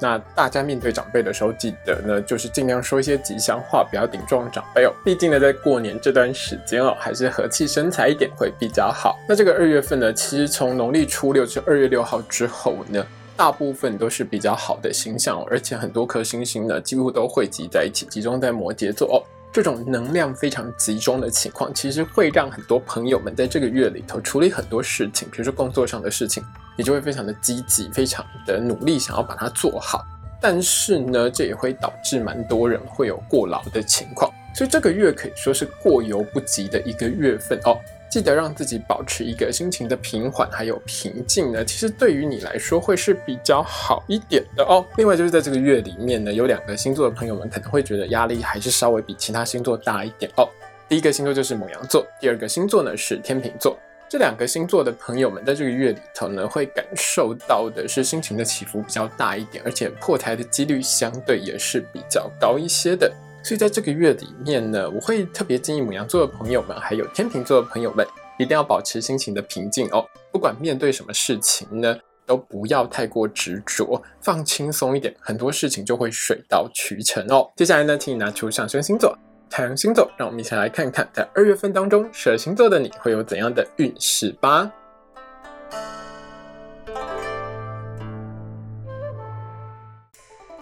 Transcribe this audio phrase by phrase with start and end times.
[0.00, 4.92] 那大家面对长辈的时候，记得呢，就是尽量说一些吉祥话，不要顶撞长辈哦。
[5.04, 9.16] 毕竟呢，在过年这段时间哦，还是和气生财一点会比较好。
[9.28, 13.04] 那这个二月份呢，其实从农历初六至二月六号之后呢。
[13.38, 19.20] 大部分都是比较好的星象，而且很多颗星星呢，几乎都汇集在一起，集中在摩羯座哦。
[19.52, 26.42] 这种能量非常集中的情况，其实会让很多朋友们在这个月里头处理很多事情，比如说工作上的事情，
[26.76, 30.04] 你就会非常的积极，非常的努力，想要把它做好。
[30.40, 37.78] 但是呢，这也会导致蛮多人会有过劳的情况，所以这个月可以说是过犹不及的一个月份哦。
[38.08, 44.84] 记得让自己保持一个心情的平缓还有平静呢，其实对于你来说会是比较好一点的哦。
[44.96, 50.48] 另外就是在这个月里面呢，有两个星座的朋友们可能会觉得压力还是稍微比其他星座大一点哦。
[50.88, 53.76] 第一个星座就是母羊座，第二个星座呢是天秤座。
[54.16, 63.12] 这两个星座的朋友们在这个月里头呢，会感受到的是心情的起伏比较大一点，而且破台的几率相对也是比较高一些的。
[63.44, 68.06] 所以在这个月里面呢，我会特别建议母羊座的朋友们，还有天秤座的朋友们，
[68.38, 70.02] 一定要保持心情的平静哦。
[70.32, 71.94] 不管面对什么事情呢，
[72.24, 77.52] 都不要太过执着，放轻松一点，很多事情就会水到渠成哦。
[77.54, 79.14] 接下来呢，请你拿出上升星座、
[79.48, 84.70] 太阳星座，让我们一起来看看，在二月份当中，蛇星座的你会有怎样的运势吧。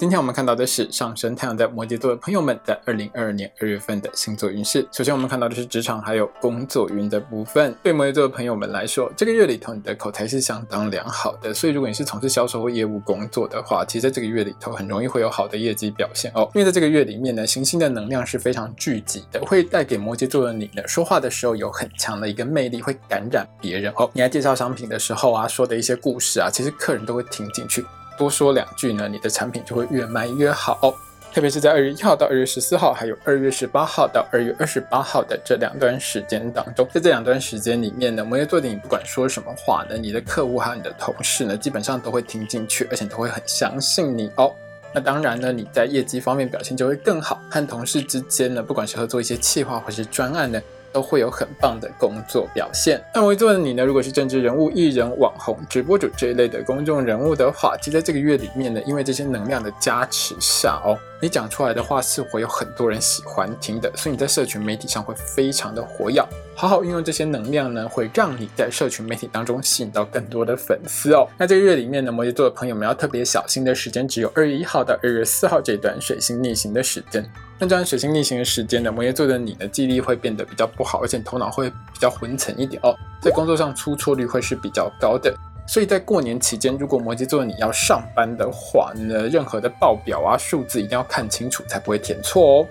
[0.05, 4.87] 今天我们看到的是上升太阳在摩羯座的朋友们在二零二二年二月份的星座运势。
[4.93, 7.75] 首先，我们看到的是职场还有工作运的部分。
[7.83, 16.47] 对摩羯座的朋友们来说，这个月里头你的口才是相当良好的，所以如果你是从事销售或业务工作的话，其实在这个月里头很容易会有好的业绩表现哦。
[16.55, 24.11] 因为在这个月里面呢，行星的能量是非常聚集的，会带给摩羯座的你呢，说话的时候有很强的一个魅力，会感染别人哦。
[24.13, 27.83] 你在介绍商品的时候啊，说的一些故事啊，其实客人都会听进去。
[28.17, 30.95] 多说两句呢，你的产品就会越卖越好。
[31.33, 44.55] 特别是在二月一号到二月十四号，还有二月十八号到二月二十八号的这两段时间当中，在这两段时间里面呢，摩羯座的你不管说什么话呢，你的客户还有你的同事呢，基本上都会听进去，而且都会很相信你哦。
[44.93, 50.63] 那当然呢，你在业绩方面表现就会更好，和同事之间呢，不管是合作一些企划或是专案呢。
[50.95, 53.03] 都会有很棒的工作表现。
[53.13, 53.85] 那我做的你呢？
[53.85, 66.23] 如果是政治人物、艺人、网红、直播主这一类的公众人物的话，其实在这个月里面呢，因为这些能量的加持下哦，你讲出来的话是会有很多人喜欢听的，所以你在社群媒体上会非常的活跃。
[66.55, 71.27] 好好运用这些能量呢，会让你在社群媒体当中吸引到更多的粉丝哦。
[71.39, 77.25] 那这个月里面呢，摩羯座的朋友们要特别小心的时间，只有二月一号到二月四号这段水星逆行的时间。
[77.59, 85.35] 那这段水星逆行的时间呢，摩羯座的你呢，记忆力会变得比较不好，而且头脑会比较昏沉一点哦，在工作上出错率会是比较高的。
[85.67, 92.67] 所以在过年期间，如果摩羯座你要上班的话呢，任何的报表啊、数字一定要看清楚，才不会填错哦。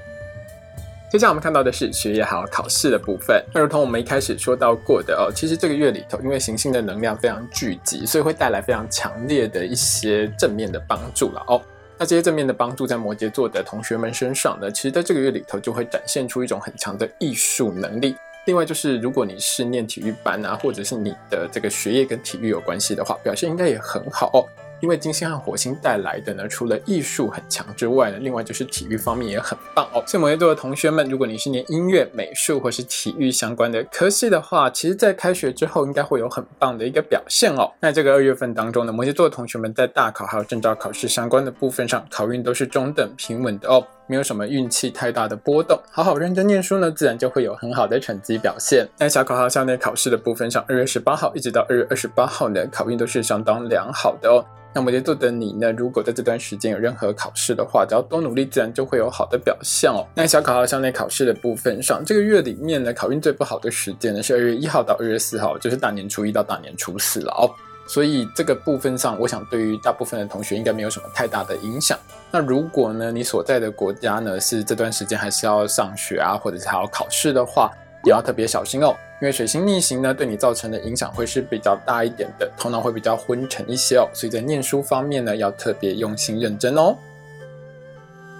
[1.10, 3.44] 接下来我们看到的是学业还有考试的部分。
[3.54, 11.62] 那如同我们一开始说到过的哦，其实这个月里头，因为行星的能量非常聚集，所以会带来非常强烈的一些正面的帮助了哦。
[12.00, 18.16] 那这些正面的帮助在摩羯座的同学们身上呢，其实在这个月里头就会展现出一种很强的艺术能力。
[18.46, 24.48] 另外就是，如果你是念体育班啊，或者是你的这个学业跟体育有关系的话，表现应该也很好。
[24.84, 30.04] 因为金星和火星带来的呢，除了艺术很强之外呢，另外就是体育方面也很棒哦。
[30.06, 37.72] 所以摩羯座的同学们，如果你是念音乐、美术或是体育相关的科系的话，其实在开学之后应该会有很棒的一个表现哦。
[37.80, 43.88] 那这个二月份当中呢，摩羯座的同学们在大考还有证照考试相关的部分上，考运都是中等平稳的哦。
[44.06, 48.86] 没有什么运气太大的波动，好好认真念书呢，自然就会有很好的成绩表现。
[49.00, 54.44] 那小考号校内考试的部分上，二月十八号一直到二月二十八号呢，考运都是相当良好的哦。
[54.74, 55.72] 那摩羯座的你呢？
[55.72, 60.04] 如果在这段时间有任何考试的话，只要多努力，自然就会有好的表现哦。
[60.16, 67.46] 那小考号校内考试的部分上，这个月里面呢，考运最不好的时间呢是二月一号到二月四号，就是大年初一到大年初四了哦。
[67.86, 72.00] 所以这个部分上，我想对于大部分的同学应该没有什么太大的影响。
[72.32, 77.70] 那如果呢，你所在的国家呢是这段时间还是要上学啊，或者是还要考试的话，
[78.06, 78.96] 也要特别小心哦。
[79.24, 86.94] 因为水星逆行呢，对你造成的影响会是比较大一点的，头脑会比较昏沉一些哦，所以在念书方面呢，要特别用心认真哦。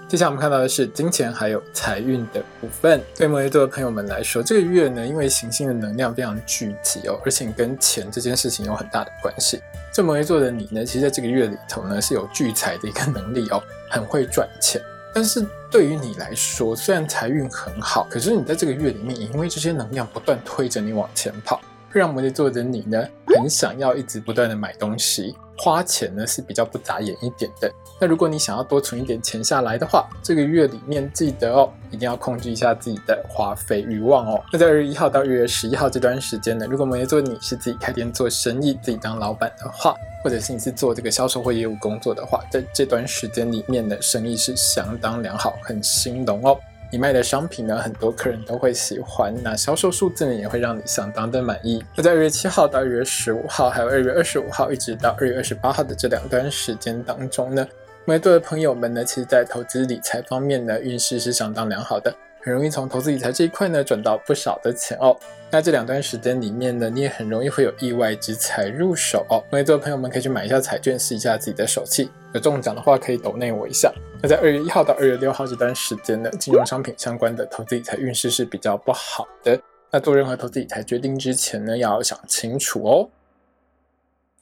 [0.06, 3.00] 接下来我们看到的是金钱还有财运的部分。
[3.16, 9.62] 对摩羯座的朋友们来说，这个月呢，因为行星的能量非常聚集哦，而且跟钱这件事情有很大的关系。
[9.90, 14.78] 这摩羯座的你呢，其实在这个月里头呢，是有聚财的一个能力哦，很会赚钱。
[15.14, 21.60] 但是对于你来说，虽然财运很好，可是你在这个月里面，也因为这些能量不断推着你往前跑，
[21.92, 25.36] 会让摩羯座的你呢，很想要一直不断的买东西。
[25.56, 27.72] 花钱呢是比较不眨眼一点的。
[28.00, 34.42] 那如果你想要多存一点钱下来的话，这个月里面记得哦，一定要控制一下自己的花费欲望哦。
[34.52, 46.58] 那在二月一号到二月十一号这段时间呢，如果摩羯座你是自己开店做生意，自己当老板的话，或者是你是做这个销售或业务工作的话，在这段时间里面的生意是相当良好，很兴隆哦。
[46.94, 51.82] 你卖的商品呢，很多客人都会喜欢，那销售数字呢也会让你相当的满意。
[51.96, 57.66] 那在二月七号到二月十五号，还有二月二十五号，一直到二月二十八号的这两段时间当中呢，
[58.04, 62.14] 摩羯座的朋友们呢，其实在投资理财方面呢，运势是相当良好的。
[62.44, 65.16] 很容易从投资理财这一块呢赚到不少的钱哦。
[65.50, 69.42] 那这两段时间里面呢，你也很容易会有意外之财入手哦。
[69.50, 72.10] 摩羯座的朋友们可以去买一下彩券，试一下自己的手气。
[72.34, 73.90] 有中奖的话，可以抖内我一下。
[74.20, 79.58] 那在二月一号到二月六号这段时间呢，金融商品相关的投资理财运势是比较不好的。
[79.90, 83.08] 那做任何投资理财决定之前呢，要想清楚哦。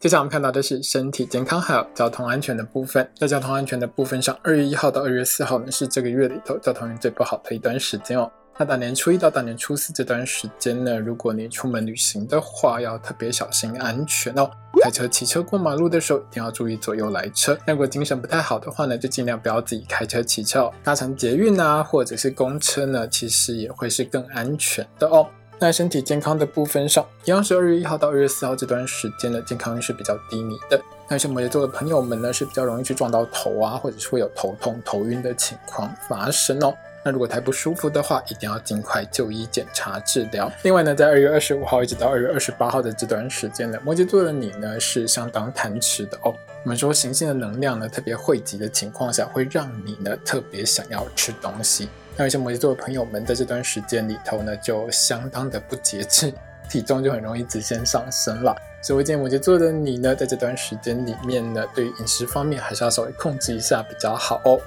[0.03, 3.09] 接下来我们看到的是身体健康还有交通安全的部分。
[3.15, 8.29] 在交通安全的部分上，二月一号到二月四号呢是这个月里头交通运最不好的一段时间哦。
[8.59, 14.51] 那大年初一到大年初四这段时间呢，如果你出门旅行的话，要特别小心安全哦。
[14.83, 17.57] 开车、骑车过马路的时候，一定要注意左右来车。
[17.69, 20.73] 如果精神不太好的话呢，就尽量不要自己开车、骑车哦。
[20.83, 25.29] 搭乘捷运啊，或者是公车呢，其实也会是更安全的哦。
[25.63, 30.83] 在身体健康的部分上，一样是二月一号到二月四号这段时间的健康是比较低迷的。
[31.09, 36.75] 那些摩羯座的朋友们呢，是比较容易去撞到头啊，或者是会有头痛、头晕的情况发生哦。
[37.05, 40.51] 那如果太不舒服的话，一定要尽快就医检查治疗。
[40.65, 46.35] 另外呢，在二月二十五号一直到二月二十八号的这段时间呢，摩羯座的你呢是相当贪吃的哦。
[46.65, 51.89] 我们说行星的能量呢特别汇集的情况下，会让你呢特别想要吃东西。
[52.17, 56.33] 那有些摩羯座的朋友们在这段时间里头呢，就相当的不节制，
[56.69, 58.55] 体重就很容易直线上升了。
[58.83, 64.61] 所以，我建议摩羯座的你呢，在这段时间里面呢，对于饮食方面还是要稍微控制一下比较好哦。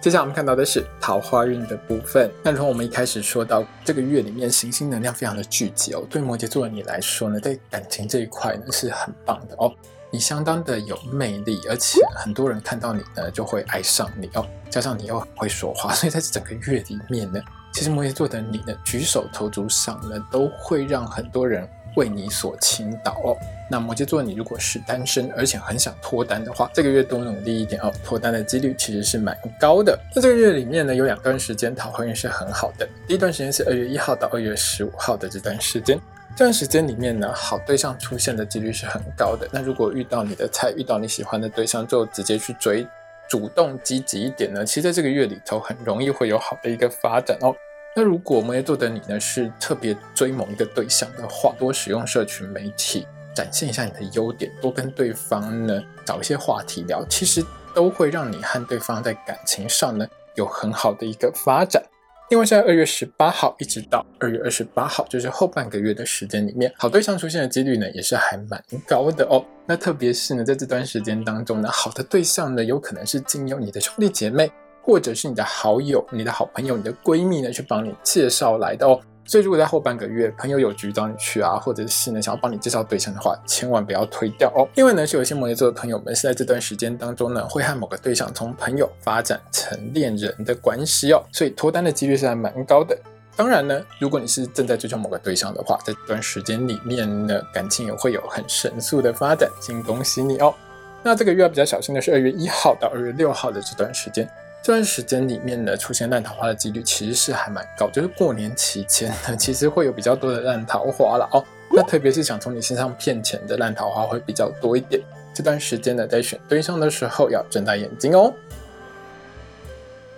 [0.00, 2.30] 接下来我们看到的是桃花运的部分。
[2.44, 9.72] 那从我们一开始说到这个月里面行星能量非常的聚集哦，对摩羯座的你来说呢，在感情这一块呢是很棒的哦。
[10.16, 14.46] 你相当的有魅力，而且很多人看到你呢就会爱上你哦。
[14.70, 17.38] 加上你又很会说话，所以在这整个月里面呢，
[17.70, 23.36] 其实摩羯座的你呢举手投足上呢都会让很多人为你所倾倒哦。
[23.70, 29.98] 那摩羯座你如果是单身，而且很想脱单的话，这个月多努力一点哦，脱单的几率其实是蛮高的。
[30.14, 36.00] 那这个月里面呢有两段时间桃花运是很好的，第一段时间是二月一号到二月十五号的这段时间。
[36.36, 39.48] 这段时间里面呢，好对象出现的几率是很高的。
[39.50, 42.86] 那如果遇到你的菜，遇到你喜欢的对象，就直接去追，
[43.26, 44.62] 主动积极一点呢。
[44.62, 47.56] 其实在这个月里头，很容易会有好的一个发展哦。
[47.94, 57.42] 那如果摩羯座的你呢，是特别追某一个对象的话，多使用社群媒体，展现一下你的优点，多跟对方呢找一些话题聊，其实
[57.74, 61.82] 都会让你和对方在感情上呢有很好的一个发展。
[62.28, 69.44] 另外，在二月十八号一直到二月二十八号，就是后半个月的时间里面，好对象出现的几率呢，也是还蛮高的哦。
[69.64, 74.50] 那特别是呢，在这段时间当中呢，好的对象呢，有可能是经由你的兄弟姐妹，
[74.82, 79.00] 或者是你的好友、你的好朋友、你的闺蜜呢，去帮你介绍来的哦。
[79.26, 84.68] 所以，如果在后半个月朋友有局找你去啊，或者是呢想要帮你介绍对象的话，千万不要推掉哦。
[84.74, 92.96] 因为呢，是有些摩羯座的朋友们是在这段时间当中呢，会和某个对象从朋友发展成恋人的关系哦，所以脱单的几率是还蛮高的。
[93.34, 100.54] 当然呢，如果你是正在追求某个对象的话，在这段时间里面呢，感情也会有很神速的发展，请恭喜你哦。
[101.02, 104.28] 那这个月要比较小心的是二月一号到二月六号的这段时间。
[104.66, 111.44] 这段时间里面呢，出现烂桃花的几率其实是还蛮高，就是过年期间呢，其实会有比较多的烂桃花了哦。
[111.70, 115.00] 那特别是想从你身上骗钱的烂桃花会比较多一点。
[115.32, 118.34] 这段时间呢，在选对象的时候要睁大眼睛哦。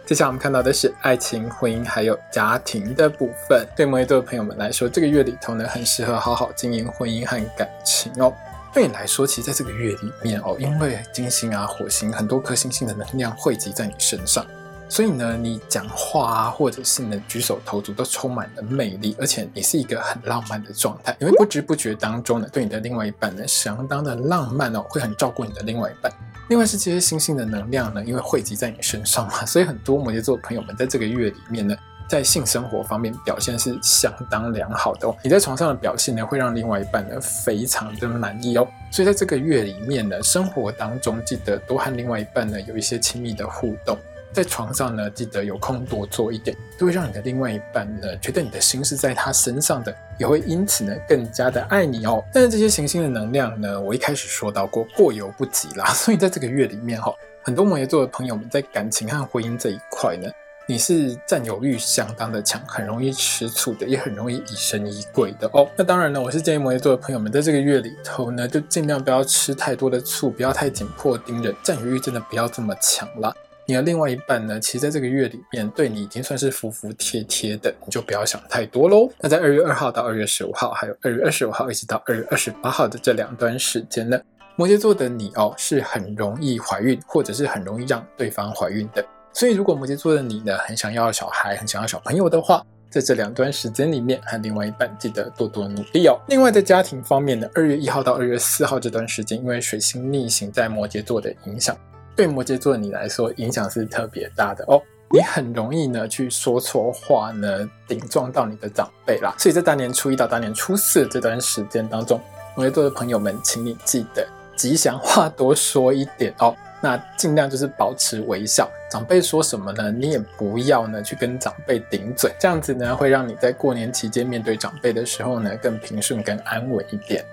[0.06, 3.66] 接下来我们看到的是爱情、婚姻还有家庭的部分。
[3.76, 8.32] 对摩羯座的朋友们来说，这个月里头呢，很适合好好经营婚姻和感情哦。
[8.72, 14.46] 对你来说，其实在这个月里面哦，因为金星啊、火星很多颗星星的能量汇集在你身上，
[14.88, 21.16] 所以呢，你讲话啊，或者是呢举手投足都充满了魅力，而且你是一个很浪漫的状态。
[21.18, 26.12] 因为不知不觉当中呢，对你的另外一半呢，相当的浪漫哦，会很照顾你的另外一半。
[26.48, 31.76] 另外是这些星星的能量呢，因为汇集在你身上嘛，所以很多摩羯座朋友们在这个月里面呢。
[32.08, 38.66] 在性生活方面表现是相当良好的哦，你在床上的表现呢，会让另外一半呢非常的满意哦。
[38.90, 43.98] 所以在这个月里面呢，生活当中记得多和另外一半呢有一些亲密的互动，
[44.32, 52.24] 在床上呢记得有空多做一点，都会让你的另外一半呢觉得你的心是在他身上的，也会因此呢更加的爱你哦。
[52.32, 57.12] 但是这些行星的能量呢，我一开始说到过过犹不及啦， 所以在这个月里面哈，
[57.42, 60.26] 很多摩羯座的朋友们在感情和婚姻这一块呢。
[60.70, 65.66] 你是占有欲相当的强，很容易吃醋的，也很容易疑神疑鬼的哦。
[65.74, 73.34] 那当然呢，我是建议摩羯座的朋友们，在这个月里头呢，就尽量不要吃太多的醋，不要太紧迫盯着，占有欲真的不要这么强了。
[73.64, 79.08] 你的另外一半呢，其实在这个月里面对你已经算是服服帖帖的，你就不要想太多喽。
[79.20, 84.20] 那在二月二号到二月十五号，还有二月二十五号一直到二月二十八号的这两段时间呢，
[84.54, 89.02] 摩羯座的你哦，是很容易怀孕，或者是很容易让对方怀孕的。
[89.38, 96.18] 所以，如果摩羯座的你呢，很想要小孩，很想要小朋友的话，在这两段时间里面，和另外一半记得多多努力哦。
[96.26, 101.76] 另外，在家庭方面呢，二月一号到二月四号这段时间，因为水星逆行在摩羯座的影响，
[102.16, 104.82] 对摩羯座的你来说，影响是特别大的哦。
[105.08, 109.32] 你很容易呢去说错话呢，顶撞到你的长辈啦。
[109.38, 112.20] 所以在大年初一到大年初四这段时间当中，
[112.56, 114.26] 摩羯座的朋友们，请你记得
[114.58, 116.54] 吉祥话多说一点哦。
[116.80, 119.90] 那尽量就是保持微笑，长辈说什么呢？
[119.90, 127.24] 你也不要呢去跟长辈顶嘴，这样子呢会让你在过年期间面对长辈的时候呢更平顺、更安稳一点。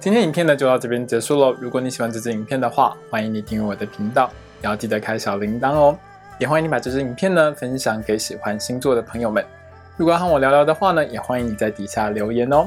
[0.00, 1.52] 今天影片呢就到这边结束喽。
[1.60, 4.30] 如果你喜欢这支影片的话，欢迎你订阅我的频道，
[4.62, 5.98] 也要记得开小铃铛哦。
[6.38, 9.44] 也欢迎你把这支影片呢分享给喜欢星座的朋友们。
[9.96, 12.66] 如果要和我聊聊的话呢，也欢迎你在底下留言哦。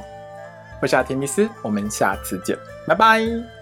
[0.80, 3.57] 我是阿提米斯，我们下次见，拜拜。